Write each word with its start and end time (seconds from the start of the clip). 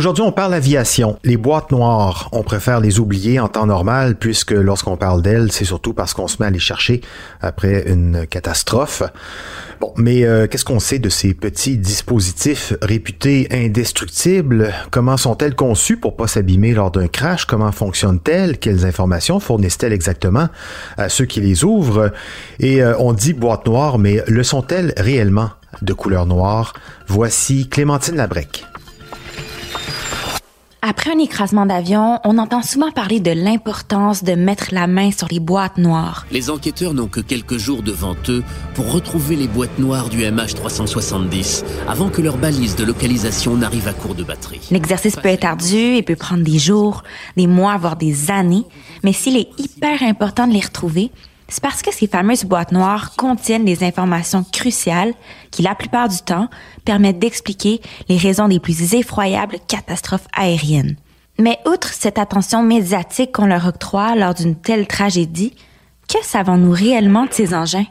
Aujourd'hui, 0.00 0.24
on 0.24 0.32
parle 0.32 0.54
aviation. 0.54 1.18
Les 1.24 1.36
boîtes 1.36 1.72
noires, 1.72 2.30
on 2.32 2.42
préfère 2.42 2.80
les 2.80 3.00
oublier 3.00 3.38
en 3.38 3.48
temps 3.48 3.66
normal 3.66 4.16
puisque 4.16 4.52
lorsqu'on 4.52 4.96
parle 4.96 5.20
d'elles, 5.20 5.52
c'est 5.52 5.66
surtout 5.66 5.92
parce 5.92 6.14
qu'on 6.14 6.26
se 6.26 6.38
met 6.40 6.46
à 6.46 6.50
les 6.50 6.58
chercher 6.58 7.02
après 7.42 7.84
une 7.86 8.26
catastrophe. 8.26 9.02
Bon, 9.78 9.92
mais 9.98 10.24
euh, 10.24 10.46
qu'est-ce 10.46 10.64
qu'on 10.64 10.80
sait 10.80 11.00
de 11.00 11.10
ces 11.10 11.34
petits 11.34 11.76
dispositifs 11.76 12.72
réputés 12.80 13.46
indestructibles? 13.50 14.72
Comment 14.90 15.18
sont-elles 15.18 15.54
conçues 15.54 15.98
pour 15.98 16.16
pas 16.16 16.28
s'abîmer 16.28 16.72
lors 16.72 16.90
d'un 16.90 17.06
crash? 17.06 17.44
Comment 17.44 17.70
fonctionnent-elles? 17.70 18.56
Quelles 18.56 18.86
informations 18.86 19.38
fournissent-elles 19.38 19.92
exactement 19.92 20.48
à 20.96 21.10
ceux 21.10 21.26
qui 21.26 21.42
les 21.42 21.62
ouvrent? 21.62 22.10
Et 22.58 22.82
euh, 22.82 22.94
on 23.00 23.12
dit 23.12 23.34
boîte 23.34 23.66
noire, 23.66 23.98
mais 23.98 24.22
le 24.26 24.44
sont-elles 24.44 24.94
réellement 24.96 25.50
de 25.82 25.92
couleur 25.92 26.24
noire? 26.24 26.72
Voici 27.06 27.68
Clémentine 27.68 28.16
Labrec. 28.16 28.64
Après 30.82 31.10
un 31.10 31.18
écrasement 31.18 31.66
d'avion, 31.66 32.20
on 32.24 32.38
entend 32.38 32.62
souvent 32.62 32.90
parler 32.90 33.20
de 33.20 33.30
l'importance 33.30 34.24
de 34.24 34.32
mettre 34.32 34.68
la 34.72 34.86
main 34.86 35.10
sur 35.10 35.28
les 35.30 35.38
boîtes 35.38 35.76
noires. 35.76 36.26
Les 36.30 36.48
enquêteurs 36.48 36.94
n'ont 36.94 37.06
que 37.06 37.20
quelques 37.20 37.58
jours 37.58 37.82
devant 37.82 38.16
eux 38.30 38.42
pour 38.74 38.90
retrouver 38.90 39.36
les 39.36 39.46
boîtes 39.46 39.78
noires 39.78 40.08
du 40.08 40.22
MH370 40.22 41.64
avant 41.86 42.08
que 42.08 42.22
leur 42.22 42.38
balise 42.38 42.76
de 42.76 42.84
localisation 42.84 43.58
n'arrive 43.58 43.88
à 43.88 43.92
court 43.92 44.14
de 44.14 44.24
batterie. 44.24 44.68
L'exercice 44.70 45.16
peut 45.16 45.28
être 45.28 45.44
ardu 45.44 45.76
et 45.76 46.02
peut 46.02 46.16
prendre 46.16 46.44
des 46.44 46.58
jours, 46.58 47.02
des 47.36 47.46
mois, 47.46 47.76
voire 47.76 47.96
des 47.96 48.30
années, 48.30 48.64
mais 49.04 49.12
s'il 49.12 49.36
est 49.36 49.50
hyper 49.58 50.02
important 50.02 50.46
de 50.46 50.54
les 50.54 50.60
retrouver, 50.60 51.10
c'est 51.50 51.62
parce 51.62 51.82
que 51.82 51.92
ces 51.92 52.06
fameuses 52.06 52.44
boîtes 52.44 52.72
noires 52.72 53.16
contiennent 53.16 53.64
des 53.64 53.84
informations 53.84 54.44
cruciales 54.50 55.12
qui, 55.50 55.62
la 55.62 55.74
plupart 55.74 56.08
du 56.08 56.18
temps, 56.18 56.48
permettent 56.84 57.18
d'expliquer 57.18 57.80
les 58.08 58.16
raisons 58.16 58.48
des 58.48 58.60
plus 58.60 58.94
effroyables 58.94 59.56
catastrophes 59.68 60.28
aériennes. 60.32 60.96
Mais 61.38 61.58
outre 61.66 61.88
cette 61.88 62.18
attention 62.18 62.62
médiatique 62.62 63.32
qu'on 63.32 63.46
leur 63.46 63.66
octroie 63.66 64.14
lors 64.14 64.34
d'une 64.34 64.54
telle 64.56 64.86
tragédie, 64.86 65.54
que 66.08 66.22
savons-nous 66.22 66.72
réellement 66.72 67.24
de 67.24 67.32
ces 67.32 67.54
engins? 67.54 67.86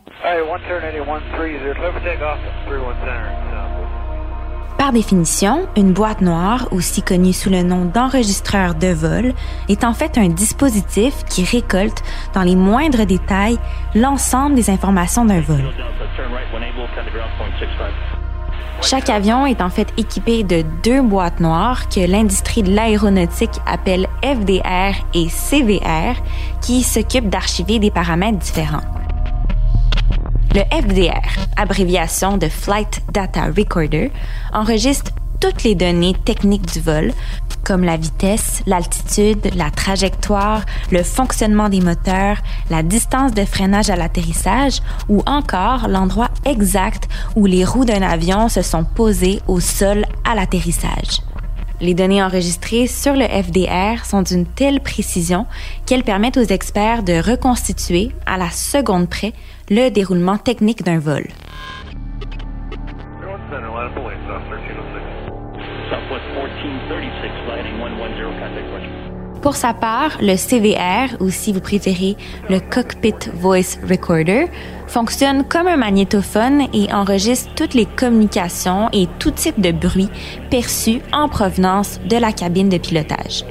Par 4.79 4.93
définition, 4.93 5.67
une 5.75 5.91
boîte 5.91 6.21
noire, 6.21 6.69
aussi 6.71 7.01
connue 7.01 7.33
sous 7.33 7.49
le 7.49 7.63
nom 7.63 7.83
d'enregistreur 7.83 8.75
de 8.75 8.87
vol, 8.87 9.33
est 9.67 9.83
en 9.83 9.93
fait 9.93 10.17
un 10.17 10.29
dispositif 10.29 11.25
qui 11.25 11.43
récolte 11.43 12.01
dans 12.33 12.43
les 12.43 12.55
moindres 12.55 13.05
détails 13.05 13.59
l'ensemble 13.93 14.55
des 14.55 14.69
informations 14.69 15.25
d'un 15.25 15.41
vol. 15.41 15.61
Chaque 18.81 19.09
avion 19.09 19.45
est 19.45 19.61
en 19.61 19.69
fait 19.69 19.89
équipé 19.97 20.43
de 20.43 20.63
deux 20.81 21.01
boîtes 21.01 21.41
noires 21.41 21.89
que 21.89 22.09
l'industrie 22.09 22.63
de 22.63 22.73
l'aéronautique 22.73 23.59
appelle 23.65 24.07
FDR 24.23 24.95
et 25.13 25.27
CVR 25.27 26.15
qui 26.61 26.83
s'occupent 26.83 27.29
d'archiver 27.29 27.79
des 27.79 27.91
paramètres 27.91 28.39
différents. 28.39 28.83
Le 30.55 30.61
FDR, 30.71 31.21
abréviation 31.57 32.37
de 32.37 32.49
Flight 32.49 33.01
Data 33.13 33.45
Recorder, 33.55 34.11
enregistre 34.51 35.11
toutes 35.39 35.63
les 35.63 35.75
données 35.75 36.15
techniques 36.25 36.65
du 36.73 36.79
vol, 36.79 37.13
comme 37.63 37.83
la 37.83 37.97
vitesse, 37.97 38.63
l'altitude, 38.65 39.51
la 39.55 39.69
trajectoire, 39.69 40.63
le 40.91 41.03
fonctionnement 41.03 41.69
des 41.69 41.81
moteurs, 41.81 42.37
la 42.71 42.81
distance 42.81 43.33
de 43.33 43.45
freinage 43.45 43.91
à 43.91 43.95
l'atterrissage 43.95 44.81
ou 45.07 45.21
encore 45.27 45.87
l'endroit 45.87 46.31
exact 46.45 47.07
où 47.35 47.45
les 47.45 47.63
roues 47.63 47.85
d'un 47.85 48.01
avion 48.01 48.49
se 48.49 48.63
sont 48.63 48.83
posées 48.83 49.41
au 49.47 49.59
sol 49.59 50.05
à 50.25 50.33
l'atterrissage. 50.33 51.21
Les 51.81 51.93
données 51.93 52.21
enregistrées 52.21 52.87
sur 52.87 53.13
le 53.13 53.23
FDR 53.25 54.05
sont 54.05 54.21
d'une 54.21 54.45
telle 54.45 54.81
précision 54.81 55.45
qu'elles 55.85 56.03
permettent 56.03 56.37
aux 56.37 56.41
experts 56.41 57.03
de 57.03 57.13
reconstituer, 57.13 58.09
à 58.25 58.37
la 58.37 58.49
seconde 58.49 59.09
près, 59.09 59.33
le 59.69 59.89
déroulement 59.89 60.37
technique 60.37 60.83
d'un 60.83 60.99
vol. 60.99 61.27
Pour 69.41 69.55
sa 69.55 69.73
part, 69.73 70.17
le 70.21 70.35
CVR, 70.35 71.15
ou 71.21 71.29
si 71.29 71.53
vous 71.53 71.61
préférez 71.61 72.17
le 72.49 72.59
Cockpit 72.59 73.15
Voice 73.33 73.77
Recorder, 73.89 74.47
fonctionne 74.87 75.45
comme 75.45 75.67
un 75.67 75.77
magnétophone 75.77 76.63
et 76.73 76.91
enregistre 76.93 77.49
toutes 77.55 77.73
les 77.73 77.85
communications 77.85 78.89
et 78.91 79.07
tout 79.17 79.31
type 79.31 79.61
de 79.61 79.71
bruit 79.71 80.09
perçus 80.49 80.99
en 81.13 81.29
provenance 81.29 82.01
de 82.09 82.17
la 82.17 82.33
cabine 82.33 82.67
de 82.67 82.77
pilotage. 82.77 83.45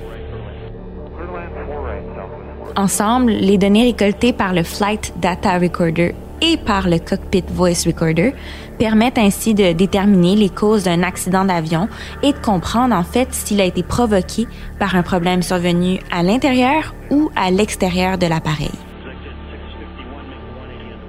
Ensemble, 2.77 3.33
les 3.33 3.57
données 3.57 3.85
récoltées 3.85 4.35
par 4.35 4.53
le 4.53 4.63
Flight 4.63 5.15
Data 5.17 5.59
Recorder 5.59 6.15
et 6.41 6.57
par 6.57 6.89
le 6.89 6.99
Cockpit 6.99 7.45
Voice 7.49 7.85
Recorder 7.87 8.35
permettent 8.79 9.19
ainsi 9.19 9.55
de 9.55 9.73
déterminer 9.73 10.37
les 10.37 10.49
causes 10.49 10.85
d'un 10.85 11.03
accident 11.03 11.45
d'avion 11.45 11.89
et 12.23 12.33
de 12.33 12.39
comprendre 12.39 12.95
en 12.95 13.03
fait 13.03 13.29
s'il 13.33 13.61
a 13.61 13.65
été 13.65 13.83
provoqué 13.83 14.47
par 14.79 14.95
un 14.95 15.03
problème 15.03 15.43
survenu 15.43 16.01
à 16.11 16.23
l'intérieur 16.23 16.95
ou 17.11 17.31
à 17.37 17.51
l'extérieur 17.51 18.19
de 18.19 18.27
l'appareil. 18.27 18.71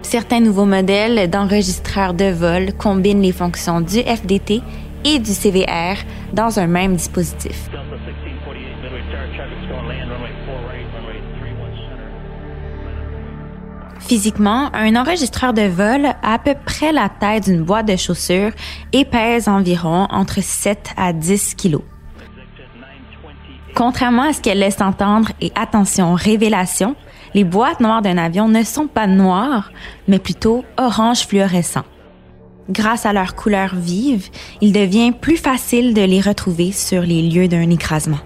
Certains 0.02 0.40
nouveaux 0.40 0.66
modèles 0.66 1.30
d'enregistreurs 1.30 2.16
de 2.16 2.32
vol 2.32 2.74
combinent 2.74 3.22
les 3.22 3.32
fonctions 3.32 3.80
du 3.80 4.00
FDT 4.00 4.62
et 5.06 5.20
du 5.20 5.32
CVR 5.32 5.98
dans 6.34 6.60
un 6.60 6.68
même 6.68 6.96
dispositif. 6.96 7.70
Physiquement, 14.10 14.72
un 14.74 14.96
enregistreur 14.96 15.54
de 15.54 15.62
vol 15.62 16.08
a 16.08 16.34
à 16.34 16.40
peu 16.40 16.56
près 16.66 16.92
la 16.92 17.10
taille 17.10 17.42
d'une 17.42 17.62
boîte 17.62 17.88
de 17.88 17.96
chaussures 17.96 18.54
et 18.92 19.06
pèse 19.06 19.48
environ 19.48 20.08
entre 20.10 20.42
7 20.42 20.96
à 20.98 21.14
10 21.14 21.54
kilos. 21.54 21.84
Contrairement 23.76 24.24
à 24.24 24.34
ce 24.34 24.42
qu'elle 24.42 24.58
laisse 24.58 24.82
entendre 24.82 25.30
et 25.42 25.52
attention, 25.54 26.16
révélation, 26.16 26.96
les 27.36 27.44
boîtes 27.44 27.82
noires 27.82 28.02
d'un 28.02 28.18
avion 28.18 28.48
ne 28.48 28.64
sont 28.64 28.88
pas 28.88 29.06
noires, 29.06 29.72
mais 30.08 30.18
plutôt 30.18 30.66
orange 30.80 31.28
fluorescent. 31.28 31.86
Grâce 32.68 33.06
à 33.06 33.14
leur 33.14 33.36
couleur 33.36 33.76
vive, 33.76 34.30
il 34.60 34.74
devient 34.74 35.12
plus 35.12 35.38
facile 35.38 35.94
de 35.94 36.02
les 36.02 36.20
retrouver 36.20 36.72
sur 36.72 37.04
les 37.04 37.22
lieux 37.22 37.48
d'un 37.48 37.70
écrasement. 37.70 38.18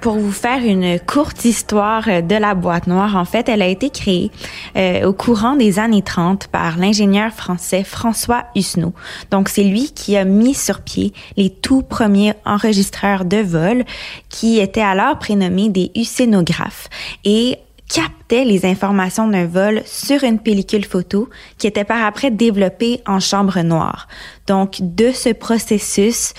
Pour 0.00 0.18
vous 0.18 0.32
faire 0.32 0.64
une 0.64 0.98
courte 0.98 1.44
histoire 1.44 2.04
de 2.22 2.34
la 2.34 2.54
boîte 2.54 2.86
noire, 2.86 3.16
en 3.16 3.24
fait, 3.24 3.48
elle 3.48 3.60
a 3.60 3.66
été 3.66 3.90
créée 3.90 4.30
euh, 4.76 5.06
au 5.06 5.12
courant 5.12 5.56
des 5.56 5.78
années 5.78 6.02
30 6.02 6.48
par 6.48 6.78
l'ingénieur 6.78 7.32
français 7.32 7.84
François 7.84 8.44
Husneau. 8.54 8.94
Donc, 9.30 9.48
c'est 9.48 9.64
lui 9.64 9.92
qui 9.92 10.16
a 10.16 10.24
mis 10.24 10.54
sur 10.54 10.80
pied 10.80 11.12
les 11.36 11.50
tout 11.50 11.82
premiers 11.82 12.34
enregistreurs 12.46 13.24
de 13.24 13.38
vol 13.38 13.84
qui 14.28 14.58
étaient 14.58 14.80
alors 14.80 15.18
prénommés 15.18 15.68
des 15.68 15.90
usénographes 15.94 16.88
et 17.24 17.58
captaient 17.92 18.44
les 18.44 18.64
informations 18.64 19.26
d'un 19.26 19.46
vol 19.46 19.82
sur 19.84 20.22
une 20.22 20.38
pellicule 20.38 20.84
photo 20.84 21.28
qui 21.58 21.66
était 21.66 21.84
par 21.84 22.04
après 22.04 22.30
développée 22.30 23.02
en 23.06 23.18
chambre 23.18 23.60
noire. 23.60 24.06
Donc, 24.46 24.78
de 24.80 25.10
ce 25.10 25.30
processus, 25.30 26.34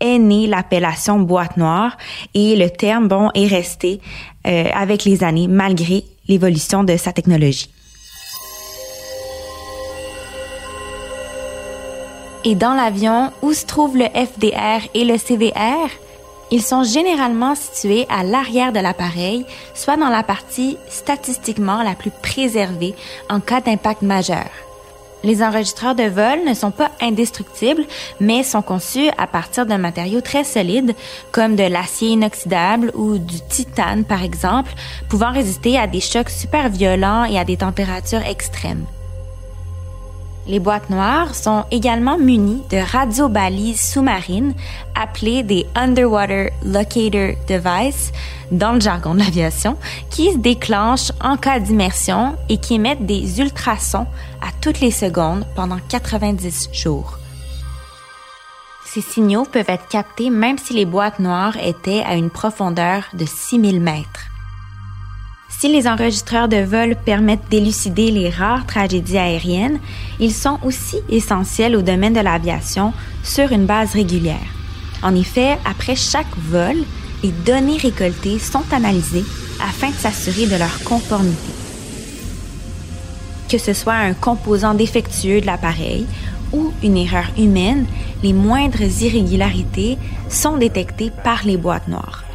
est 0.00 0.18
née 0.18 0.46
l'appellation 0.46 1.18
boîte 1.18 1.56
noire 1.56 1.96
et 2.34 2.56
le 2.56 2.70
terme 2.70 3.08
bon 3.08 3.30
est 3.34 3.46
resté 3.46 4.00
euh, 4.46 4.64
avec 4.74 5.04
les 5.04 5.22
années 5.22 5.48
malgré 5.48 6.04
l'évolution 6.28 6.84
de 6.84 6.96
sa 6.96 7.12
technologie. 7.12 7.70
Et 12.44 12.54
dans 12.54 12.72
l'avion, 12.72 13.32
où 13.42 13.52
se 13.52 13.66
trouvent 13.66 13.98
le 13.98 14.06
FDR 14.06 14.88
et 14.94 15.04
le 15.04 15.18
CVR? 15.18 15.90
Ils 16.50 16.62
sont 16.62 16.82
généralement 16.82 17.54
situés 17.54 18.06
à 18.08 18.24
l'arrière 18.24 18.72
de 18.72 18.80
l'appareil, 18.80 19.44
soit 19.74 19.96
dans 19.96 20.08
la 20.08 20.22
partie 20.22 20.78
statistiquement 20.88 21.82
la 21.82 21.94
plus 21.94 22.10
préservée 22.10 22.94
en 23.28 23.40
cas 23.40 23.60
d'impact 23.60 24.02
majeur. 24.02 24.48
Les 25.22 25.42
enregistreurs 25.42 25.94
de 25.94 26.04
vol 26.04 26.44
ne 26.46 26.54
sont 26.54 26.70
pas 26.70 26.90
indestructibles, 27.00 27.84
mais 28.20 28.42
sont 28.42 28.62
conçus 28.62 29.08
à 29.18 29.26
partir 29.26 29.66
d'un 29.66 29.78
matériau 29.78 30.20
très 30.20 30.44
solide, 30.44 30.94
comme 31.32 31.56
de 31.56 31.64
l'acier 31.64 32.10
inoxydable 32.10 32.92
ou 32.94 33.18
du 33.18 33.40
titane 33.48 34.04
par 34.04 34.22
exemple, 34.22 34.72
pouvant 35.08 35.32
résister 35.32 35.78
à 35.78 35.86
des 35.86 36.00
chocs 36.00 36.30
super 36.30 36.68
violents 36.68 37.24
et 37.24 37.38
à 37.38 37.44
des 37.44 37.58
températures 37.58 38.26
extrêmes. 38.26 38.84
Les 40.50 40.58
boîtes 40.58 40.90
noires 40.90 41.36
sont 41.36 41.64
également 41.70 42.18
munies 42.18 42.64
de 42.70 42.78
radiobalises 42.78 43.80
sous-marines 43.80 44.52
appelées 44.96 45.44
des 45.44 45.64
Underwater 45.76 46.50
Locator 46.64 47.36
Device 47.46 48.10
dans 48.50 48.72
le 48.72 48.80
jargon 48.80 49.14
de 49.14 49.20
l'aviation, 49.20 49.76
qui 50.10 50.32
se 50.32 50.38
déclenchent 50.38 51.12
en 51.22 51.36
cas 51.36 51.60
d'immersion 51.60 52.34
et 52.48 52.56
qui 52.56 52.74
émettent 52.74 53.06
des 53.06 53.40
ultrasons 53.40 54.08
à 54.40 54.48
toutes 54.60 54.80
les 54.80 54.90
secondes 54.90 55.46
pendant 55.54 55.78
90 55.88 56.70
jours. 56.72 57.16
Ces 58.84 59.02
signaux 59.02 59.44
peuvent 59.44 59.70
être 59.70 59.86
captés 59.86 60.30
même 60.30 60.58
si 60.58 60.72
les 60.74 60.84
boîtes 60.84 61.20
noires 61.20 61.58
étaient 61.62 62.02
à 62.02 62.16
une 62.16 62.30
profondeur 62.30 63.04
de 63.14 63.24
6000 63.24 63.80
mètres. 63.80 64.29
Si 65.60 65.68
les 65.70 65.86
enregistreurs 65.86 66.48
de 66.48 66.56
vol 66.56 66.96
permettent 66.96 67.50
d'élucider 67.50 68.10
les 68.10 68.30
rares 68.30 68.64
tragédies 68.64 69.18
aériennes, 69.18 69.78
ils 70.18 70.32
sont 70.32 70.58
aussi 70.64 70.96
essentiels 71.10 71.76
au 71.76 71.82
domaine 71.82 72.14
de 72.14 72.20
l'aviation 72.20 72.94
sur 73.22 73.52
une 73.52 73.66
base 73.66 73.92
régulière. 73.92 74.38
En 75.02 75.14
effet, 75.14 75.58
après 75.66 75.96
chaque 75.96 76.34
vol, 76.48 76.76
les 77.22 77.30
données 77.44 77.76
récoltées 77.76 78.38
sont 78.38 78.62
analysées 78.72 79.26
afin 79.62 79.90
de 79.90 79.96
s'assurer 79.96 80.46
de 80.46 80.56
leur 80.56 80.82
conformité. 80.82 81.52
Que 83.50 83.58
ce 83.58 83.74
soit 83.74 83.92
un 83.92 84.14
composant 84.14 84.72
défectueux 84.72 85.42
de 85.42 85.46
l'appareil 85.46 86.06
ou 86.54 86.72
une 86.82 86.96
erreur 86.96 87.26
humaine, 87.36 87.84
les 88.22 88.32
moindres 88.32 88.80
irrégularités 88.80 89.98
sont 90.30 90.56
détectées 90.56 91.12
par 91.22 91.44
les 91.44 91.58
boîtes 91.58 91.88
noires. 91.88 92.29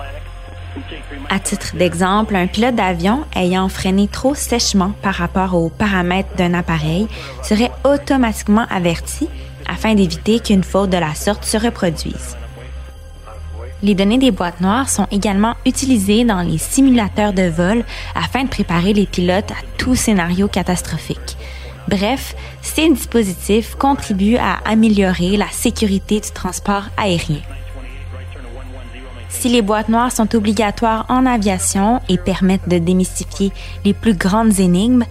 À 1.30 1.39
titre 1.39 1.75
d'exemple, 1.75 2.36
un 2.36 2.48
pilote 2.48 2.75
d'avion 2.75 3.24
ayant 3.36 3.69
freiné 3.69 4.07
trop 4.07 4.36
sèchement 4.36 4.94
par 5.01 5.16
rapport 5.16 5.56
aux 5.56 5.69
paramètres 5.69 6.36
d'un 6.36 6.54
appareil 6.54 7.07
serait 7.44 7.72
automatiquement 7.83 8.66
averti 8.69 9.27
afin 9.68 9.95
d'éviter 9.95 10.39
qu'une 10.39 10.63
faute 10.63 10.89
de 10.89 10.98
la 10.98 11.16
sorte 11.16 11.45
se 11.45 11.57
reproduise. 11.57 12.38
Les 13.83 13.94
données 13.94 14.18
des 14.18 14.31
boîtes 14.31 14.62
noires 14.62 14.89
sont 14.89 15.07
également 15.12 15.56
utilisées 15.66 16.24
dans 16.24 16.42
les 16.42 16.57
simulateurs 16.57 17.33
de 17.33 17.50
vol 17.50 17.83
afin 18.16 18.44
de 18.44 18.50
préparer 18.50 18.94
les 18.94 19.06
pilotes 19.06 19.51
à 19.51 19.62
tout 19.78 19.95
scénario 19.95 20.48
catastrophique. 20.48 21.38
Bref, 21.88 22.36
ces 22.62 22.89
dispositifs 22.89 23.75
contribuent 23.75 24.38
à 24.38 24.57
améliorer 24.66 25.38
la 25.38 25.50
sécurité 25.50 26.19
du 26.19 26.31
transport 26.31 26.86
aérien. 26.98 27.42
Si 29.30 29.50
les 29.50 29.62
boîtes 29.62 29.89
noires 29.89 30.12
sont 30.12 30.36
obligatoires 30.36 31.06
en 31.10 31.25
aviation 31.25 32.01
et 32.10 32.18
permettent 32.18 32.69
de 32.69 32.77
démystifier 32.77 33.51
les 33.83 33.94
plus 33.94 34.13
grandes 34.13 34.60
énigmes, 34.60 35.06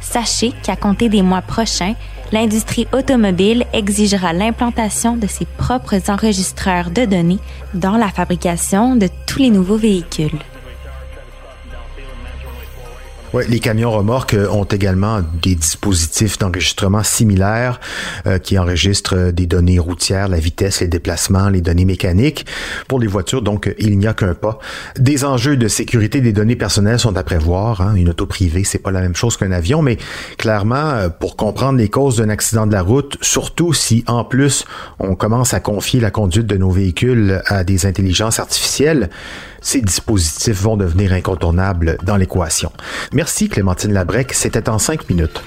sachez 0.00 0.52
qu'à 0.62 0.76
compter 0.76 1.08
des 1.08 1.22
mois 1.22 1.42
prochains, 1.42 1.94
l'industrie 2.32 2.86
automobile 2.92 3.64
exigera 3.72 4.32
l'implantation 4.32 5.16
de 5.16 5.26
ses 5.26 5.46
propres 5.46 6.10
enregistreurs 6.10 6.90
de 6.90 7.04
données 7.04 7.40
dans 7.74 7.96
la 7.96 8.08
fabrication 8.08 8.96
de 8.96 9.08
tous 9.26 9.40
les 9.40 9.50
nouveaux 9.50 9.76
véhicules. 9.76 10.38
Les 13.48 13.58
camions 13.58 13.90
remorques 13.90 14.34
euh, 14.34 14.48
ont 14.48 14.64
également 14.64 15.20
des 15.42 15.56
dispositifs 15.56 16.38
d'enregistrement 16.38 17.02
similaires 17.02 17.80
euh, 18.26 18.38
qui 18.38 18.58
enregistrent 18.58 19.32
des 19.32 19.46
données 19.46 19.80
routières, 19.80 20.28
la 20.28 20.38
vitesse, 20.38 20.80
les 20.80 20.88
déplacements, 20.88 21.48
les 21.48 21.60
données 21.60 21.84
mécaniques. 21.84 22.46
Pour 22.86 23.00
les 23.00 23.08
voitures, 23.08 23.42
donc, 23.42 23.74
il 23.78 23.98
n'y 23.98 24.06
a 24.06 24.14
qu'un 24.14 24.34
pas. 24.34 24.60
Des 24.96 25.24
enjeux 25.24 25.56
de 25.56 25.66
sécurité 25.66 26.20
des 26.20 26.32
données 26.32 26.54
personnelles 26.54 27.00
sont 27.00 27.16
à 27.16 27.24
prévoir. 27.24 27.80
Hein. 27.80 27.94
Une 27.96 28.10
auto 28.10 28.26
privée, 28.26 28.62
c'est 28.62 28.78
pas 28.78 28.92
la 28.92 29.00
même 29.00 29.16
chose 29.16 29.36
qu'un 29.36 29.52
avion, 29.52 29.82
mais 29.82 29.98
clairement, 30.38 30.90
euh, 30.90 31.08
pour 31.08 31.36
comprendre 31.36 31.78
les 31.78 31.88
causes 31.88 32.18
d'un 32.18 32.28
accident 32.28 32.66
de 32.66 32.72
la 32.72 32.82
route, 32.82 33.18
surtout 33.20 33.72
si 33.72 34.04
en 34.06 34.24
plus 34.24 34.64
on 35.00 35.16
commence 35.16 35.54
à 35.54 35.60
confier 35.60 35.98
la 35.98 36.12
conduite 36.12 36.46
de 36.46 36.56
nos 36.56 36.70
véhicules 36.70 37.42
à 37.46 37.64
des 37.64 37.84
intelligences 37.86 38.38
artificielles, 38.38 39.10
ces 39.64 39.80
dispositifs 39.80 40.60
vont 40.60 40.76
devenir 40.76 41.12
incontournables 41.12 41.96
dans 42.04 42.16
l'équation. 42.16 42.70
Merci 43.24 43.48
Clémentine 43.48 43.94
Labrec, 43.94 44.34
c'était 44.34 44.68
en 44.68 44.78
cinq 44.78 45.08
minutes. 45.08 45.42